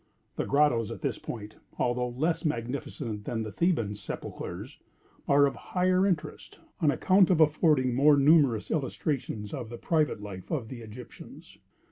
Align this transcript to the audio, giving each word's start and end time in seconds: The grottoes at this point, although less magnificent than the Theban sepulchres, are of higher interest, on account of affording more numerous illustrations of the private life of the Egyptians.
The 0.35 0.47
grottoes 0.47 0.89
at 0.89 1.01
this 1.03 1.19
point, 1.19 1.57
although 1.77 2.09
less 2.09 2.43
magnificent 2.43 3.25
than 3.25 3.43
the 3.43 3.51
Theban 3.51 3.93
sepulchres, 3.93 4.79
are 5.27 5.45
of 5.45 5.53
higher 5.55 6.07
interest, 6.07 6.57
on 6.79 6.89
account 6.89 7.29
of 7.29 7.39
affording 7.39 7.93
more 7.93 8.17
numerous 8.17 8.71
illustrations 8.71 9.53
of 9.53 9.69
the 9.69 9.77
private 9.77 10.19
life 10.19 10.49
of 10.49 10.69
the 10.69 10.81
Egyptians. 10.81 11.59